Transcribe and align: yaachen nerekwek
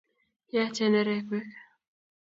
yaachen 0.53 0.91
nerekwek 0.91 1.49